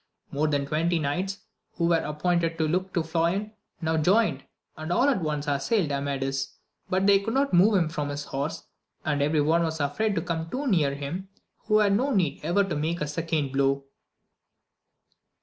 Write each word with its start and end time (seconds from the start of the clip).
More 0.31 0.47
than 0.47 0.65
twenty 0.65 0.97
knights, 0.97 1.41
who 1.73 1.85
were 1.85 1.97
appointed 1.99 2.57
to 2.57 2.67
look 2.67 2.91
to 2.95 3.03
Floyan, 3.03 3.51
now 3.81 3.97
joined, 3.97 4.43
and 4.75 4.91
all 4.91 5.03
at 5.07 5.21
once 5.21 5.47
assailed 5.47 5.91
Amadis, 5.91 6.55
but 6.89 7.05
they 7.05 7.19
could 7.19 7.35
not 7.35 7.53
move 7.53 7.75
him 7.75 7.87
from 7.87 8.09
his 8.09 8.23
horse, 8.23 8.63
and 9.05 9.21
every 9.21 9.41
one 9.41 9.61
was 9.61 9.79
afraid 9.79 10.15
to 10.15 10.21
come 10.23 10.49
too 10.49 10.65
near 10.65 10.95
him, 10.95 11.29
who 11.67 11.77
had 11.77 11.93
no 11.95 12.09
need 12.11 12.39
ever 12.41 12.63
to 12.63 12.75
make 12.75 12.99
a 12.99 13.05
second 13.05 13.51
blow. 13.51 13.83